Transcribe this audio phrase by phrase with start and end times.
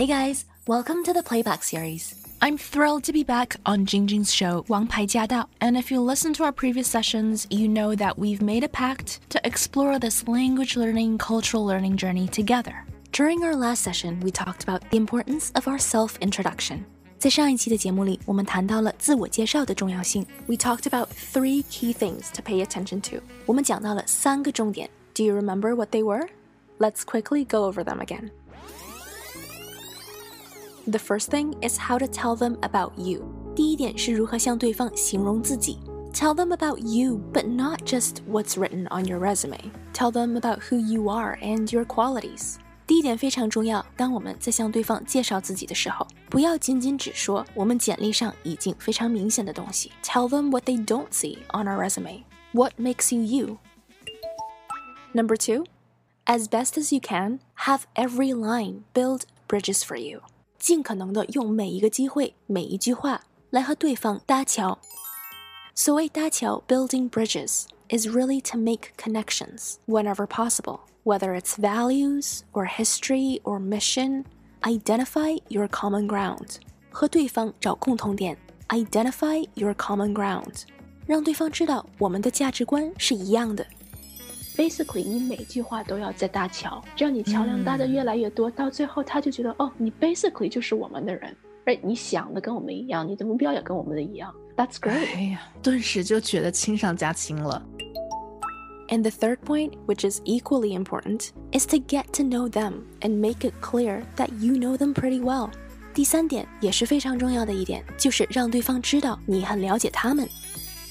[0.00, 2.14] Hey guys, welcome to the Playback series.
[2.40, 5.46] I'm thrilled to be back on Jingjing's show, Wang Pai Jia Dao.
[5.60, 9.20] And if you listen to our previous sessions, you know that we've made a pact
[9.30, 12.84] to explore this language learning, cultural learning journey together.
[13.12, 16.84] During our last session, we talked about the importance of our self introduction.
[17.18, 20.24] 在上一期的节目里，我们谈到了自我介绍的重要性。
[20.46, 23.22] We talked about three key things to pay attention to.
[23.44, 24.88] 我们讲到了三个重点。
[25.14, 26.28] Do you remember what they were?
[26.78, 28.30] Let's quickly go over them again.
[30.88, 33.24] The first thing is how to tell them about you.
[33.54, 35.78] 第一点是如何向对方形容自己。
[36.12, 39.58] Tell them about you, but not just what's written on your resume.
[39.92, 42.56] Tell them about who you are and your qualities.
[42.86, 49.90] 第一点非常重要，当我们在向对方介绍自己的时候，不要仅仅只说我们简历上已经非常明显的东西。
[50.04, 52.22] Tell them what they don't see on our resume.
[52.52, 53.58] What makes you you?
[55.12, 55.64] Number two,
[56.26, 60.20] as best as you can, have every line build bridges for you.
[60.60, 64.78] 尽可能的用每一个机会、每一句话来和对方搭桥。
[65.74, 73.60] 所谓搭桥 （building bridges） is really to make connections whenever possible, whether it's values or history or
[73.60, 74.24] mission.
[74.62, 76.56] Identify your common ground，
[76.90, 78.36] 和对方找共同点。
[78.68, 80.62] Identify your common ground，
[81.06, 83.64] 让对方知道我们的价值观是一样的。
[84.56, 95.14] basically 你每句话都要在搭桥，这样你桥梁搭的越来越多，到最后他就觉得哦，你 basically 就是我们的人，哎，你想的跟我们一样，你的目标也跟我们的一样，That's great。
[95.14, 97.62] 哎呀，顿时就觉得亲上加亲了。
[98.88, 103.40] And the third point, which is equally important, is to get to know them and make
[103.40, 105.50] it clear that you know them pretty well.
[105.92, 110.28] 第三点也是非常重要的一点，就是让对方知道你很了解他们。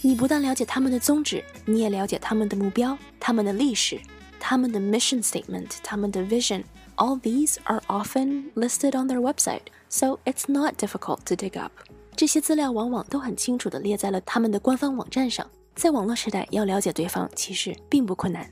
[0.00, 4.00] 你不但了解他们的宗旨，你也了解他们的目标、他们的历史、
[4.38, 6.62] 他们的 mission statement、他们的 vision。
[6.96, 11.72] All these are often listed on their website, so it's not difficult to dig up.
[12.16, 15.46] 这些资料往往都很清楚地列在了他们的官方网站上。
[15.76, 18.50] 在网络时代，要了解对方其实并不困难。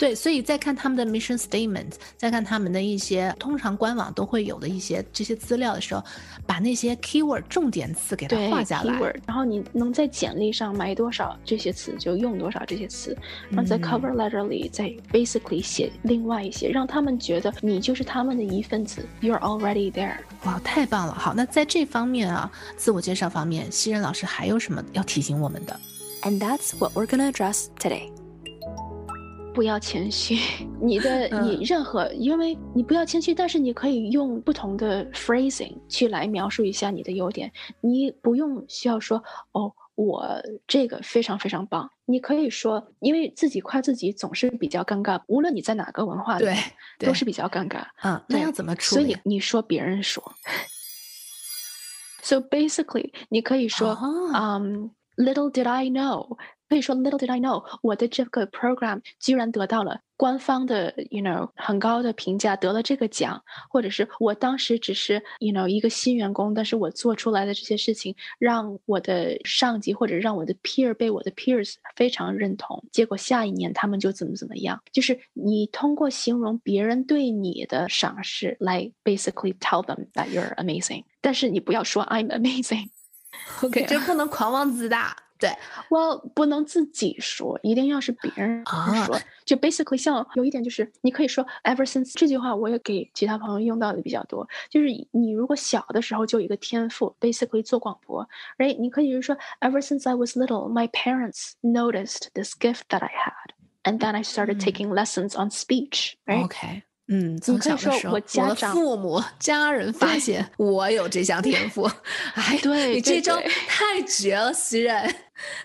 [0.00, 6.02] 对，所以在看他们的 mission statement，再看他们的一些通常官网都会有的一些这些资料的时候，
[6.46, 8.98] 把那些 keyword 重点词给它画下来。
[9.26, 13.14] 然后你能在简历上埋多少这些词，就用多少这些词。
[13.50, 19.06] 然后在 cover letter 里再 basically 写另外一些，让他们觉得你就是他们的一份子。
[19.20, 20.16] You're already there。
[20.44, 21.12] 哇，太棒了！
[21.12, 25.78] 好，那在这方面啊，自我介绍方面，西任老师还有什么要提醒我们的
[26.22, 28.10] ？And that's what we're gonna address today.
[29.52, 30.36] 不要谦虚，
[30.80, 37.50] 你的你任何，因为你不要谦虚，但是你可以用不同的 phrasing 去来描述一下你的优点。
[37.80, 39.22] 你不用需要说
[39.52, 41.90] 哦，我这个非常非常棒。
[42.06, 46.56] 你可以说，因为自己夸自己总是比较尴尬，无论你在哪个文化里，对，
[46.98, 47.84] 都是比较尴尬。
[48.02, 49.02] 嗯，那要怎么处理？
[49.02, 50.22] 所以你说别人说。
[52.22, 53.98] So basically，你可以说，
[54.34, 56.37] 嗯 ，Little did I know。
[56.67, 63.39] 可以说，little did I know，我的这个 program 居然得到了官方的，you know，很高的评价，得了这个奖，
[63.69, 82.27] 或者是我当时只是，you know，一个新员工，但是我做出来的这些事情，让我的上级或者让我的 peer 被我的 peers 非常认同，结果下一年他们就怎么怎么样，就是你通过形容别人对你的赏识来 basically tell them that you're amazing，但是你不要说 I'm
[83.60, 85.16] amazing，OK，这不能狂妄自大。
[85.38, 85.48] 对
[85.88, 88.62] ，Well，不能自己说，一定要是别人
[89.06, 89.18] 说。
[89.46, 94.46] 就 basically 像有一点就是，你可以说 ever since 这句话，我也给其他朋友用到的比较多。
[94.68, 98.78] 就是你如果小的时候就有一个天赋，basically 做广播，right？
[98.78, 104.60] 你可以就是说 ever since I was little，my parents noticed this gift that I had，and then I started
[104.60, 106.82] taking lessons on speech，right？Okay.
[107.12, 111.90] 嗯，从小的时候，我的父母、家人发现我有这项天赋，
[112.34, 115.12] 哎，对你这招太绝了，袭人，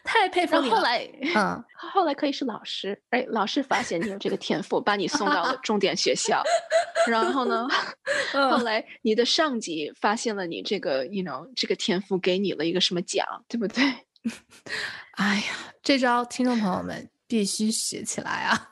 [0.04, 0.76] 太佩服你了。
[0.76, 6.42] 后来，嗯，后来可以是老师，哎，老师发现你有这个天赋，把你送到了重点学校。
[7.08, 7.68] 然后呢，
[8.34, 13.84] 后来你的上级发现了你这个，you know，这个天赋，给你了一个什么奖，对不对？
[15.18, 15.53] 哎呀，
[15.84, 18.70] 这招听众朋友们必须学起来啊！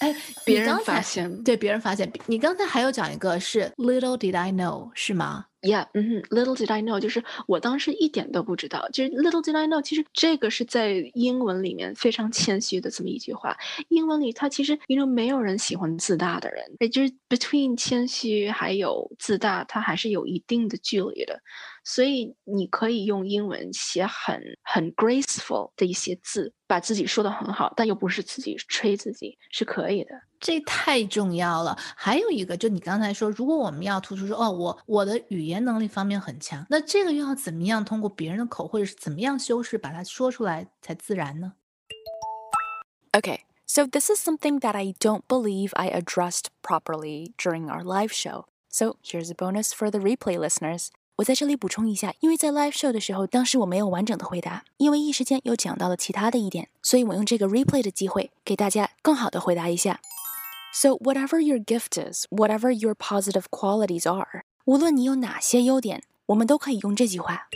[0.00, 0.14] 哎，
[0.44, 13.54] 别人发现，对别人发现，你刚才还有讲一个是 little did I know 是吗？Yeah，嗯，little did I know 就是我当时一点都不知道，就是 little did I know，其实这个是在英文里面非常谦虚的这么一句话。
[13.88, 21.38] 英文里它其实因为没有人喜欢自大的人，也就是 between 谦虚还有自大，它还是有一定的距离的。
[21.89, 30.11] 所以你可以用英文写很很 graceful 的一些字，把自己说的很好，但又不是自己吹自己，是可以的。
[30.39, 31.77] 这太重要了。
[31.95, 41.53] 还有一个，就你刚才说，如果我们要突出说，哦，我我的语言能力方面很强，那这个又要怎么样通过别人的口，或者是怎么样修饰把它说出来才自然呢？
[43.11, 43.39] Okay.
[43.67, 48.45] So, this is something that I don't believe I addressed properly during our live show.
[48.69, 50.91] So, here's a bonus for the replay listeners.
[51.20, 60.00] 我在这里补充一下，因为在 live show 的时候，当时我没有完整的回答，因为一时间又讲到了其他的一点，所以我用这个 replay 的机会给大家更好的回答一下。
[60.72, 67.48] So whatever your gift is, whatever your positive qualities are，无论你有哪些优点，我们都可以用这句话。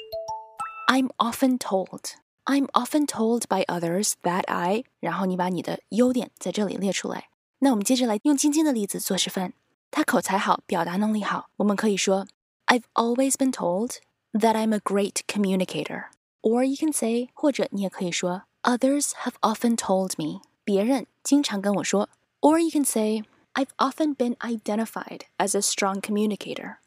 [0.89, 2.01] I'm often told
[2.45, 7.29] I'm often told by others that I，然后你把你的优点在这里列出来。
[7.61, 9.55] 那我们接着来用晶晶的例子做示范。
[9.91, 11.47] 他口才好，表达能力好。
[11.57, 12.27] 我们可以说
[12.66, 14.00] ，I've always been told
[14.34, 22.10] that I'm a great communicator。Or you can say，或者你也可以说，Others have often told me，别人经常跟我说。
[22.42, 23.24] Or you can say,
[23.54, 26.78] I've often been identified as a strong communicator.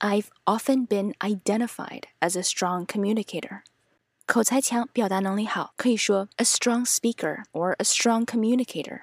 [0.00, 3.62] I've often been identified as a strong communicator.
[4.26, 9.02] 口才强，表达能力好，可以说 a strong speaker or a strong communicator.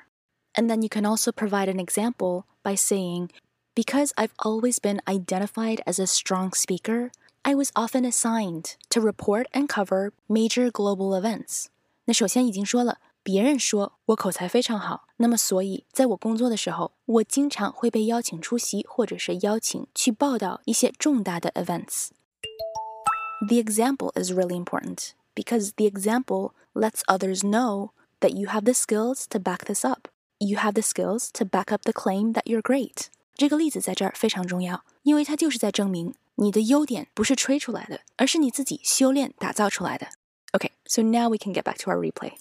[0.53, 3.29] And then you can also provide an example by saying,
[3.75, 7.11] because I've always been identified as a strong speaker,
[7.43, 11.65] I was often assigned to report and cover major global events.
[12.05, 28.65] 那首先已经说了，别人说我口才非常好，那么所以在我工作的时候，我经常会被邀请出席，或者是邀请去报道一些重大的 events。the example is really important because the example lets others know that you have
[28.65, 30.07] the skills to back this up.
[30.39, 33.09] You have the skills to back up the claim that you're great.
[33.35, 40.07] 这个例子在这儿非常重要，因为它就是在证明你的优点不是吹出来的，而是你自己修炼打造出来的。
[40.53, 42.33] Okay, so now we can get back to our replay.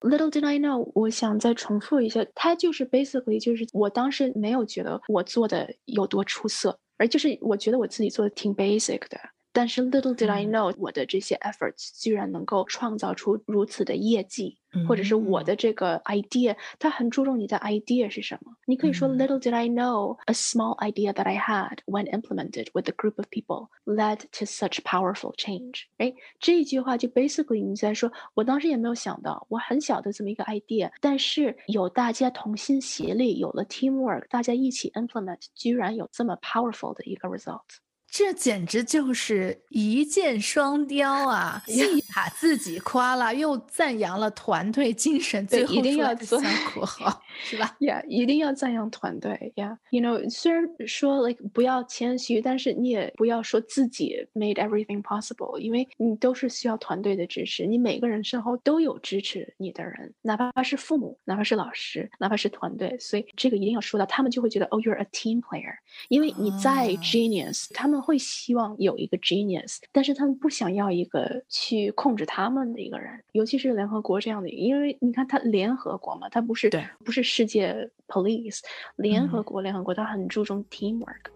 [0.00, 9.18] Little did I know，我想再重复一下，它就是 basically 就是我当时没有觉得我做的有多出色，而就是我觉得我自己做的挺 basic 的。
[9.52, 14.56] 但是 little did I know，我的这些 efforts 居然能够创造出如此的业绩，
[14.86, 18.52] 或者是我的这个 idea，它很注重你的 idea 是什么。
[18.66, 23.14] 你可以说 little did I know a small idea that I had when implemented with a group
[23.16, 25.84] of people led to such powerful change。
[25.96, 37.64] 哎，这一句话就 basically 你在说，我当时也没有想到，我很小的这么一个 idea，但是有大家同心协力，有了 teamwork，大家一起 implement，居然有这么 powerful 的一个 result。
[38.15, 41.63] 这简直就是一箭双雕啊！
[41.65, 41.81] 既
[42.15, 46.39] 把自己夸了，又赞扬了团队精神，最后一定要做
[46.69, 49.51] 苦好， 是吧？Yeah，一定要赞扬团队。
[49.55, 57.65] Yeah，you know，虽然说 like 不要谦虚，但是你也不要说自己 made everything possible，因为你都是需要团队的支持。
[57.65, 62.95] 你每个人身后都有支持你的人，哪怕是父母，哪怕是老师，哪怕是团队。
[62.99, 65.73] 所以这个一定要说到，他们就会觉得，Oh, you're a team player，
[66.09, 68.02] 因为你再 genius，他们。
[68.03, 78.59] 会希望有一个 genius，但是他们不想要一个去控制他们的一个人，尤其是联合国这样的，因为你看，它联合国嘛，它不是对，不是世界 police，
[78.97, 81.31] 联合国，联合国它很注重 teamwork。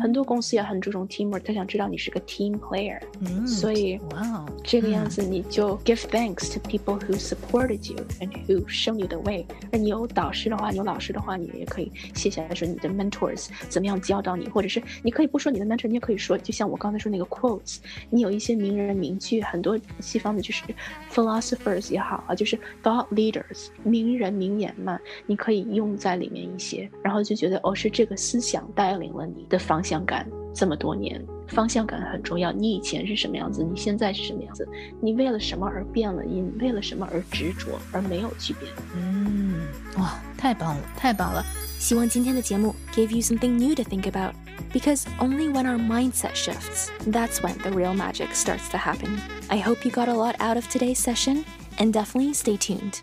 [0.00, 2.98] 很多公司也很注重 teamwork，他想知道你是个 team player，
[3.46, 9.46] 所以哇，这个样子你就 give thanks to people who supported you and who show you the way。
[9.70, 17.78] 那你有导师的话，你有老师的话，你也可以写下来说你的 mentors 怎么样教导你，或者是你可以不说你的 mentor，你也可以说，就像我刚才说那个 quotes，
[18.10, 20.64] 你有一些名人名句，很多西方的就是
[21.12, 29.46] philosophers 也好啊，就是 thought leaders 名人名言嘛，你可以用在里面一些，然后就觉得哦，是这个思想带领了你。
[29.51, 32.51] 的方向感这么多年，方向感很重要。
[32.51, 34.67] 你以前是什么样子，你现在是什么样子？
[35.01, 36.23] 你为了什么而变了？
[36.23, 38.71] 你为了什么而执着，而没有去变？
[38.95, 39.67] 嗯，
[39.97, 41.43] 哇，太棒了，太棒了！
[41.79, 44.33] 希望今天的节目 gave you something new to think about.
[44.73, 49.19] Because only when our mindset shifts, that's when the real magic starts to happen.
[49.47, 51.45] I hope you got a lot out of today's session,
[51.77, 53.01] and definitely stay tuned.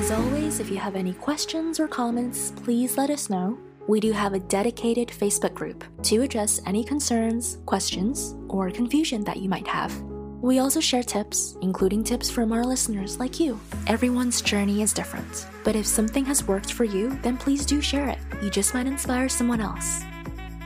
[0.00, 3.58] As always, if you have any questions or comments, please let us know.
[3.86, 9.36] We do have a dedicated Facebook group to address any concerns, questions, or confusion that
[9.36, 9.94] you might have.
[10.40, 13.60] We also share tips, including tips from our listeners like you.
[13.88, 18.08] Everyone's journey is different, but if something has worked for you, then please do share
[18.08, 18.18] it.
[18.42, 20.02] You just might inspire someone else.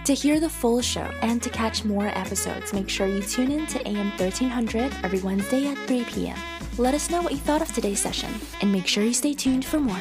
[0.05, 3.67] To hear the full show and to catch more episodes, make sure you tune in
[3.69, 6.37] to AM 1300 every Wednesday at 3 p.m.
[6.77, 8.29] Let us know what you thought of today's session,
[8.61, 9.97] and make sure you stay tuned for more.